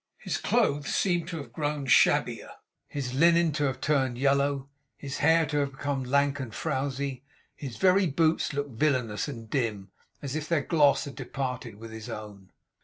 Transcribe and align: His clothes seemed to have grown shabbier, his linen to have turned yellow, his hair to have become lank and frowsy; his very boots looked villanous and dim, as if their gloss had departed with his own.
His 0.17 0.37
clothes 0.37 0.95
seemed 0.95 1.27
to 1.27 1.37
have 1.37 1.53
grown 1.53 1.85
shabbier, 1.85 2.53
his 2.87 3.13
linen 3.13 3.51
to 3.51 3.65
have 3.65 3.79
turned 3.79 4.17
yellow, 4.17 4.67
his 4.97 5.19
hair 5.19 5.45
to 5.45 5.57
have 5.59 5.73
become 5.73 6.03
lank 6.03 6.39
and 6.39 6.51
frowsy; 6.55 7.21
his 7.55 7.77
very 7.77 8.07
boots 8.07 8.51
looked 8.51 8.79
villanous 8.79 9.27
and 9.27 9.47
dim, 9.47 9.91
as 10.19 10.35
if 10.35 10.49
their 10.49 10.63
gloss 10.63 11.05
had 11.05 11.13
departed 11.13 11.75
with 11.75 11.91
his 11.91 12.09
own. 12.09 12.51